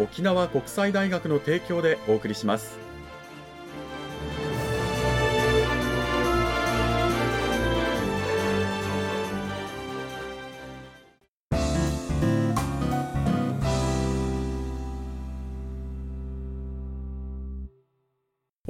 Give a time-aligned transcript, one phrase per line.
[0.00, 2.89] 沖縄国際大学の提供でお送りします。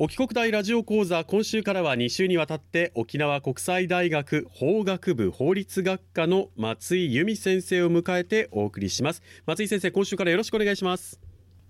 [0.03, 9.23] 沖国大ラジオ講座今週からは2週にわたって沖縄国際大学法学部法律学科の松井由美先生を迎えてお送りします。
[9.45, 11.21] 松井先生今週からよろしくお願いします。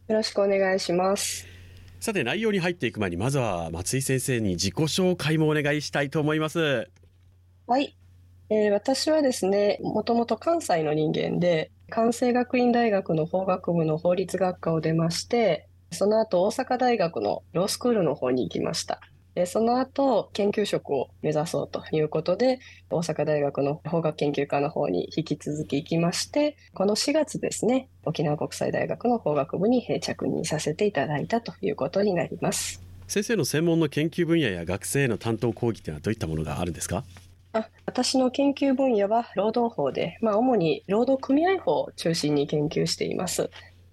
[0.07, 1.45] よろしくお願いします。
[1.99, 6.89] さて内容に入っていく前にまずは松井先生に自己紹介もお願いしたいと思います。
[7.67, 7.97] はい、
[8.49, 19.01] えー私はですねもともと関西の人間で関西学院大学の法学部の法律学科を出ましてその後大阪大学のロースクールの方に行きました。
[19.35, 22.59] でその後研究職を目指そうということで
[22.91, 32.83] 大阪大学の法学研究科の方に引き続き行きましてこの4月ですね沖縄国際大学の法学部にえー着任させていただいたということになります。
[33.07, 37.05] 先生の専門の研究分野や学生への担当講義というのはどういったものがあるんですか？
[37.53, 43.51] あ私の研究分野は労働法で、まあ、主に労働組合法を中心に研究しています。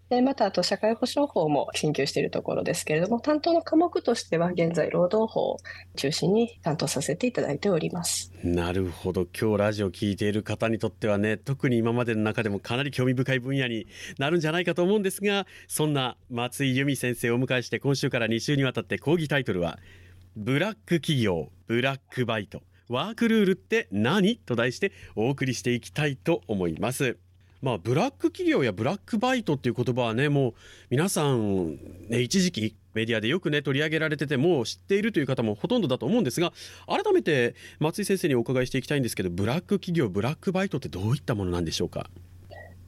[0.09, 5.57] でまた、あと社会保障法も研究しているところですけれども、担当の科目としては現在、労働法を
[5.95, 8.31] 中心に担当させていただいております。
[8.43, 13.87] なるほど今日ラジオを聞いている方にとってはね特に今までの中でもかなり興味深い分野に
[14.19, 19.79] なるんじゃないかと思うんですがそんな松井由美先生をお迎えして今週から2週にわたって講義タイトルは
[20.37, 27.17] 「ブラック企業ブラックバイトワークルールって何?」と題してお送りしていきたいと思います。
[27.61, 30.53] まあ、ブラック企業やブラックバイトっていう言葉はねもう
[30.89, 36.53] 皆さん、ね、一時期メディアでよくね取り上げられててもう知っているという方もほとんどだと思うんですが
[36.87, 42.09] 改めて松井先生にお伺いしていきたいんですけどブラック企業ブラックバイトってどういったものなんでしょうか？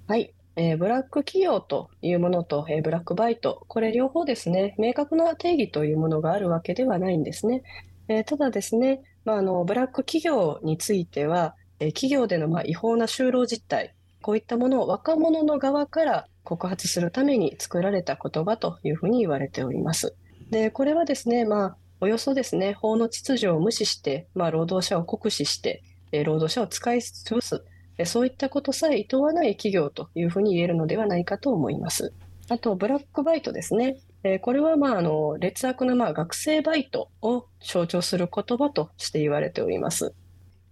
[0.07, 0.33] はい。
[0.55, 7.63] えーブラック企業というものと、えーブラックバイト、これ両方ですね、明確な定義というものがあるわけではないんですね。
[8.07, 20.15] えーただですね、まあ、あの、ブラック企業については、え企業でのまあ違法な就労実態、こういったものを若者の側から告発するために作られた言葉というふうに言われております。
[20.49, 27.63] で、これはですね、まあ、およそですね、法の秩序を無視して、まあ、労働者を酷使して、えー労働者を使い潰す、
[27.97, 32.13] えそういったことさえ厭わない企業というふうに言えるのではないかと思います。
[32.49, 33.97] あと、ブラックバイトですね。
[34.23, 40.13] えーこれは、まあ、あの、劣悪な、まあ、学生バイトを象徴する言葉として言われております。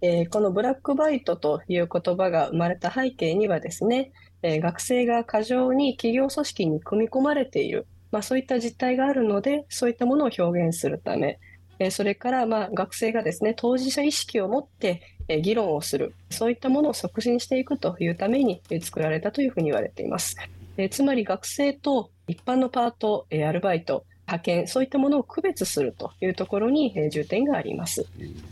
[0.01, 4.11] えーこのブラックバイトという言葉が生まれた背景にはですね、
[4.43, 11.39] えー学生が過剰に企業組織に組み込まれている、まあ、そういった実態があるので、そういったものを表現するため、
[11.79, 20.37] えーそれから、まあ、学生がですね、当事者意識を持って、え議論をする、そういったものを促進していくというためにえ作られたというふうに言われています。
[20.77, 28.05] えつまり学生と一般のパート、えアルバイト、派遣、そういったものを区別するというところにえー重点があります。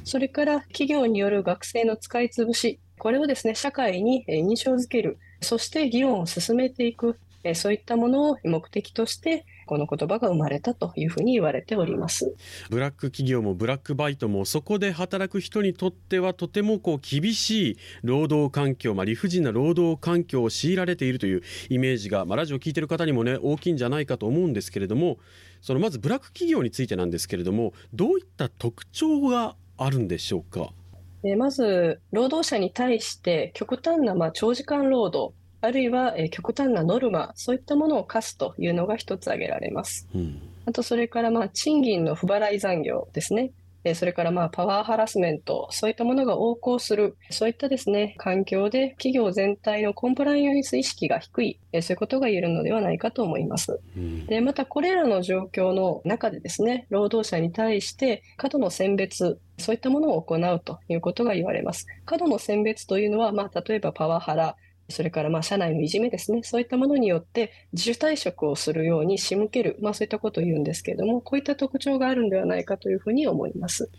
[0.05, 12.35] それから企業による学生の使い潰し、これをですね、社会にえー印象づける、そして議論を進めていく、えーそういったものを目的として、この言葉が生まれたというふうに言われております。
[12.69, 25.17] ブラック企業もブラックバイトもそこで働く人にとってはとてもこう厳しい労働環境、まあ、理不尽な労働環境を強いられているというイメージが、まあ、ラジオを聞いている方にもね大きいんじゃないかと思うんですけれども
[25.61, 30.69] そのまずブラック企業についてなんですけれどもどういった特徴があるんでしょうか？
[31.23, 35.33] えーまず、労働者に対して極端なまあ長時間労働、
[35.65, 40.07] あるいはえー極端なノルマ、そういったものを課すというのが一つ挙げられます。
[40.15, 43.51] うんあと、それからまあ賃金の不払い残業ですね。
[43.93, 53.79] それからまあパワーハラスメント、そういったものが横行する、そういったですね、環境で企業全体のコンプライアンス意識が低い、そういうことが言えるのではないかと思います。
[54.25, 61.85] で、またこれらの状況の中でですね、労働者に対して過度の選別、そういったものを行うということが言われます。
[62.05, 64.55] 過度の選別というのは、まあ、例えばパワハラ、
[64.89, 73.89] それからまあ社内のいじめですね、そういったものによって自主退職をするように仕向ける、まあ、そういったことを言うんですけれども、こういった特徴があるんではないかというふうに思います。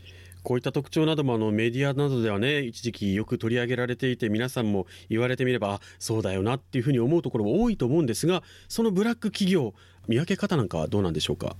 [0.44, 9.75] こういった特徴などもあのメディアなどではね一時期よく取り上げられていて皆さんも言われてみればそうだよなっていうふうに思うところも多いと思うんですがそのブラック企業
[10.06, 11.56] 見分け方なんかはどうなんでしょうか？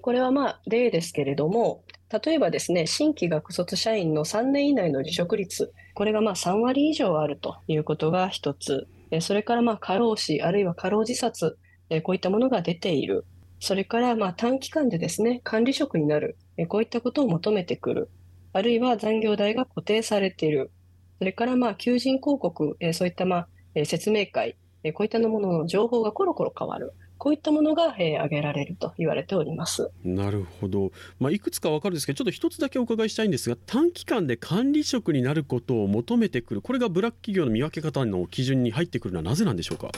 [0.00, 1.82] これはまあ例ですけれども
[2.24, 8.88] 例えばですね新規学卒社員の3年以内の離職率これがまあ3割以上あるということが一つ。
[9.20, 11.58] それからまあ過労死あるいは過労自殺
[12.04, 13.26] こういったものが出ている。
[13.58, 16.38] それからまあ短期間でですね管理職になる。
[16.68, 18.08] こういったことを求めてくる。
[18.54, 20.70] あるいは残業代が固定されている。
[21.18, 23.36] それからまあ求人広告、そういったま
[23.76, 24.56] あ、説明会、
[24.94, 26.94] こういったものの情報がコロコロ変わる。
[27.20, 29.90] こういったものが、え挙げられると言われております。
[30.02, 30.90] なるほど。
[31.18, 39.92] まあ、いくつかわかるんですけど、ちょっと一つだけお伺いしたいんですが、短期間で管理職になることを求めてくる、これがブラック企業の見分け方の基準に入ってくるのはなぜなんでしょうか？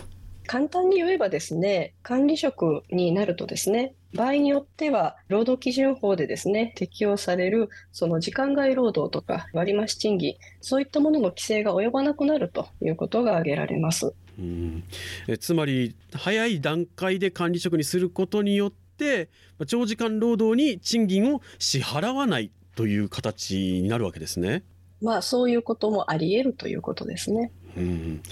[0.49, 14.13] 簡単に言えばですね、管理職になるとですね、場合によっては、労働基準法でですね、適用される、その時間外労働とか割増賃金、そういったものの規制が及ばなくなるということが挙げられます。
[14.38, 14.84] うん
[15.29, 19.29] えつまり、早い段階で管理職にすることによって、
[19.67, 24.64] 長時間労働に賃金を支払わないという形になるわけですね。
[25.00, 27.50] まあ、そういうこともあり得るということですね。
[27.76, 28.23] うん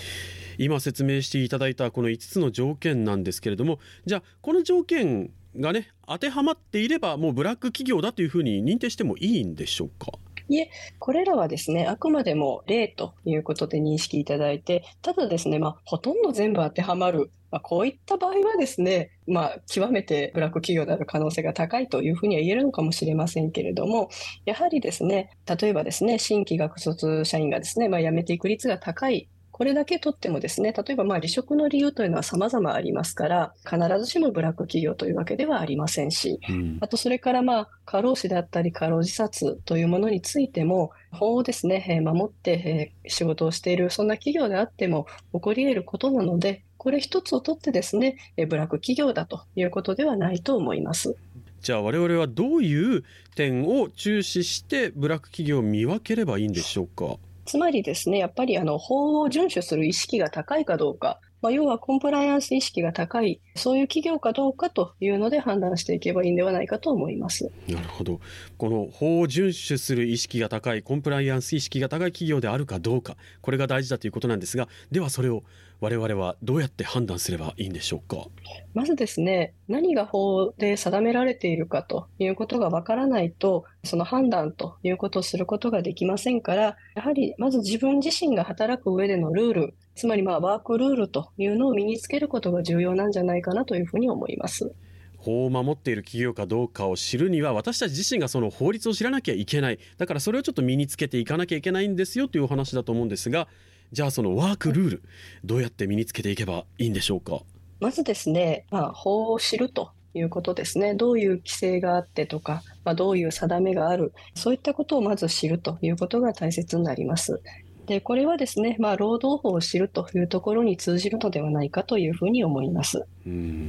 [0.59, 10.13] 今説明していただいたこの5つの条件なんですけれどもじゃあこの条件がね当てはまっていればもうブラック企業だというふうに認定してもいいんでしょうか？
[10.51, 24.09] いえ、これらはですね、あくまでも例ということで認識いただいて、ただですね、まあ、ほとんど全部当てはまる、まあ、こういった場合はですね、まあ、極めてブラック企業である可能性が高いというふうには言えるのかもしれませんけれども、
[24.45, 29.29] やはりですね、例えばですね、新規学卒社員がですね、まあ、辞めていく率が高い
[29.61, 48.17] これだけとってもですね、例えばまあ離職の理由というのは様々ありますから、必ずしもブラック企業というわけではありませんし、うん、あとそれからまあ過労死であったり過労自殺というものについても、法をですね、守って仕事をしている、そんな企業であっても起こり得ることなので、これ一つをとってですね、
[48.49, 51.17] ブラック企業だということではないと思います。
[51.61, 53.05] じゃあ我々はどういう
[53.35, 57.19] 点を注視してブラック企業を見分ければいいんでしょうか？
[57.51, 67.51] つまりですね、やっぱりあの法を遵守する意識が高いかどうか、まあ、要はコンプライアンス意識が高い、そういう企業かどうかというので判断していけばいいんではないかと思います。
[67.67, 68.21] なるほど。
[68.57, 75.43] この法を遵守する意識が高い、コンプライアンス意識が高い企業であるかどうか、これが大事だということなんですが、ではそれを
[75.81, 78.27] 我々はどうやって判断すればいいんでしょうか？
[78.75, 94.73] まずですね、何が法で定められているかということがわからないと、その判断ということをすることができませんから、やはりまず自分自身が働く上でのルール、つまりまあワークルールというのを身につけることが重要なんじゃないかなというふうに思います。
[95.17, 103.47] 法を守っている企業かどうかを知るには私たち自身がその法律を知らなきゃいけないだからそれをちょっと身につけていかなきゃいけないんですよというお話だと思うんですが
[103.93, 105.03] じゃあそのワークルール
[105.45, 107.41] どうやって身につけていけばいいんでしょうか？
[107.81, 110.95] まずですね、まあ、法を知るということですね。
[110.95, 117.41] どういう規制があってとか、まあ、どういう定めがある、そういったことをまず知るということが大切になります。
[117.87, 123.05] で、これはですね、まあ、労働法を知るというところに通じるのではないかというふうに思います。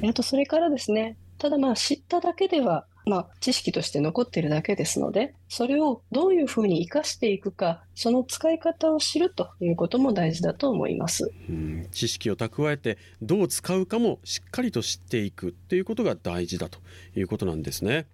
[0.08, 11.32] あと、それからですね、ただまあ知っただけではまあ、知識として残っているだけですので、それをどういうふうに生かしていくか、その使い方を知るということも大事だと思います。
[11.50, 16.80] うん、知識を蓄えて、どう使うかもしっかりと知っていくということが大事だと
[17.16, 18.06] いうことなんですね。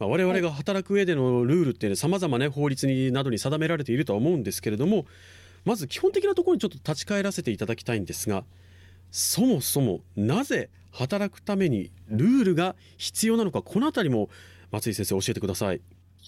[0.00, 5.06] まあ、我々が働く上でのルールっていうのは様々ね法律になどに定められているとは思うんですけれども
[5.64, 8.42] まず基本的なところにちょっと立ち返らせていただきたいんですが
[9.12, 14.28] そもそもなぜ働くためにルールが必要なのかこのあたりも
[14.70, 15.80] 松井先生教えてください。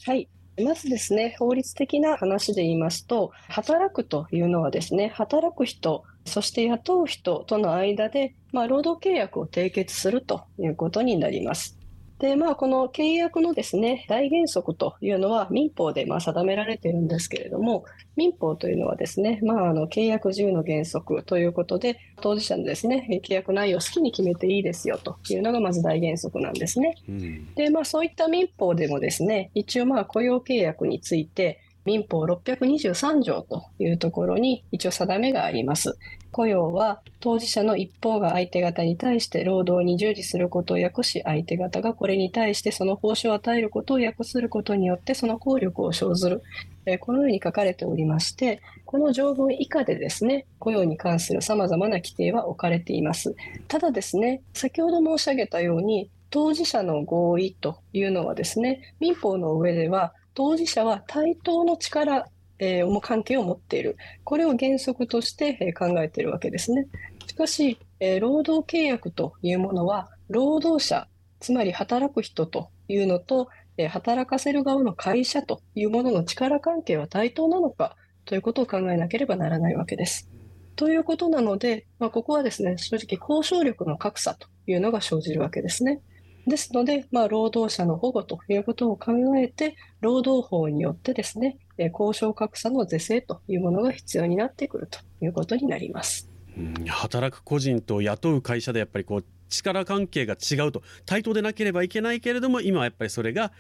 [0.05, 0.29] はい
[0.63, 11.77] まずですね、法律的な話で言いますと、働くというのはですね、働く人、そして雇う人との間で、まあ、労働契約を締結するということになります。
[12.25, 17.85] で、まあ、この契約のですね、大原則というのは民法でまあ定められているんですけれども、
[18.17, 26.95] 民法というのはですね、まあ、あの契約自由の原則ということで、当事者のですね、契約内容を好きに決めていいですよというのがまず大原則なんですね。
[27.07, 35.99] うん、で、まあ、そういった民法でもですね、一応まあ雇用契約について、民法623条というところに一応定めがあります。
[36.35, 46.43] 雇用は当事者の一方が相手方に対して労働に従事することを訳し、相手方がこれに対してその報酬を与えることを訳することによってその効力を生ずる
[46.87, 46.99] え。
[46.99, 53.37] このように書かれておりまして、この条文以下でですね、雇用に関する様々な規定は置かれています。
[53.69, 62.27] ただですね、先ほど申し上げたように、当事者の合意というのはですね、民法の上では当事者は対等の力、
[62.65, 63.97] えー、関係を持っている。
[64.25, 66.87] これを原則として、え、考えているわけですね。
[67.27, 71.09] しかし、え、労働契約というものは、労働者、
[71.41, 80.31] つまり働く人というのと、え、働かせる側の会社というものの力関係は対等なのかということを考えなければならないわけです。
[80.77, 86.01] ということなので、まあ、ここはですね、正直交渉力の格差というのが生じるわけですね。
[86.47, 96.31] ですので、まあ、労働者の保護ということを考えて、労働法によってですね、交渉格差の是正というものが必要になってくるということになります。
[96.57, 103.53] うん、働く個人と雇う会社でやっぱりこう力関係が違うと対等でなければいけないけれども今はやっぱりそれが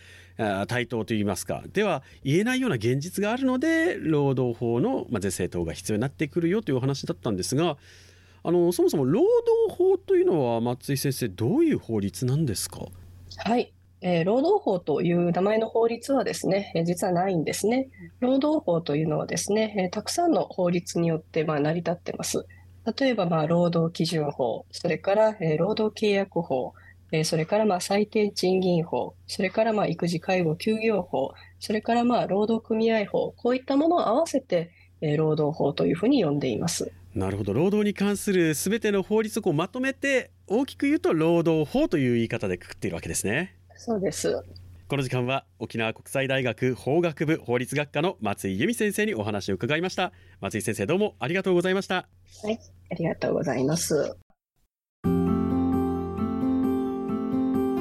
[0.66, 7.76] 対等といいますかでは言えないような現実があるので労働法の是正等が必要になってくるよというお話だったんですが
[8.46, 9.22] あのそもそも労
[9.68, 12.86] 働法というのは松井先生どういう法律なんですか？
[13.38, 13.72] はい、
[14.02, 17.88] えー、労働法という名前の法律はですね、えー、実はないんですね。
[18.20, 22.46] 労働法というのはですね、えー、たくさんの法律によってまあ成り立ってます。
[22.98, 26.74] 例えばまあ労働基準法、それから、えー、労働契約法、
[27.12, 34.70] えー、それからまあ最低賃金法、それからまあ育児介護休業法、それからまあ労働組合法、こういったものを合わせて、
[35.00, 36.92] えー、労働法というふうに呼んでいます。
[37.14, 37.52] なるほど。
[37.52, 43.56] 労働に関するすべての法律をまとめて大きく言うと労働法という言い方でくくっているわけですね。
[43.76, 44.42] そうです。
[44.88, 50.12] この時間は沖縄国際大学法学部法律学科の松井由美先生にお話を伺いました。
[50.40, 52.08] 松井先生どうもありがとうございました。
[52.42, 52.58] はい
[52.90, 54.16] ありがとうございます。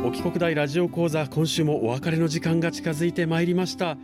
[0.05, 3.97] 沖国大ラジオ講座今週もお別れの時間が近づいてまいりました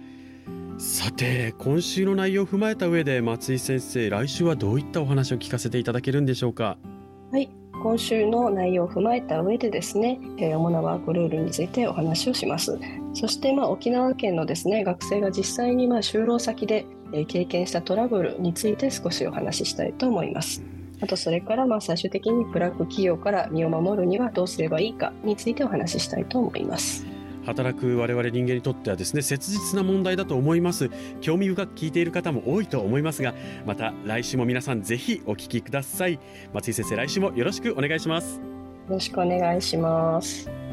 [0.81, 6.77] さて今週の内容を踏まえた上で松井先生来週はどういったお話を聞かせていただけるんでしょうか？
[7.33, 7.49] はい
[7.83, 12.79] 今週の内容を踏まえた上でですね、え、主なワークルールについてお話をします。
[13.13, 16.85] そしてまあ沖縄県のですね学生が実際にまあ就労先で
[17.27, 20.63] 経験したトラブルについて少しお話ししたいと思います。
[21.01, 27.05] あとそれからまあ最終的にブラック企業から身を守るにはどうすればいいかについてお話ししたいと思います。
[27.49, 30.89] 働く我々人間にとってはですね切実な問題だと思います。
[31.21, 33.33] 興味深く聞いている方も多いと思いますが
[33.65, 36.19] また来週も皆さんぜひお聞きください。
[36.53, 38.37] 松井先生来週もよろしくお願いします。
[38.37, 38.41] よ
[38.89, 40.68] ろしくお願いします。